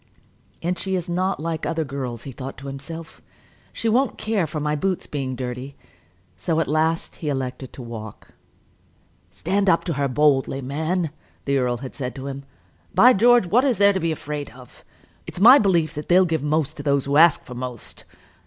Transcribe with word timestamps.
"And 0.63 0.79
she 0.79 0.95
is 0.95 1.07
not 1.07 1.39
like 1.39 1.63
other 1.63 1.83
girls," 1.83 2.23
he 2.23 2.31
thought 2.31 2.57
to 2.57 2.65
himself. 2.65 3.21
"She 3.71 3.87
won't 3.87 4.17
care 4.17 4.47
for 4.47 4.59
my 4.59 4.75
boots 4.75 5.05
being 5.05 5.35
dirty." 5.35 5.75
So 6.35 6.59
at 6.59 6.67
last 6.67 7.17
he 7.17 7.29
elected 7.29 7.71
to 7.73 7.83
walk. 7.83 8.29
"Stand 9.29 9.69
up 9.69 9.83
to 9.83 9.93
her 9.93 10.07
boldly, 10.07 10.59
man," 10.59 11.11
the 11.45 11.59
earl 11.59 11.77
had 11.85 11.93
said 11.93 12.15
to 12.15 12.25
him. 12.25 12.45
"By 12.95 13.13
George, 13.13 13.45
what 13.45 13.63
is 13.63 13.77
there 13.77 13.93
to 13.93 13.99
be 13.99 14.11
afraid 14.11 14.49
of? 14.55 14.83
It's 15.27 15.39
my 15.39 15.59
belief 15.59 15.93
they'll 15.93 16.25
give 16.25 16.41
most 16.41 16.77
to 16.77 16.81
those 16.81 17.05
who 17.05 17.17
ask 17.17 17.43
for 17.43 17.53
most. 17.53 18.03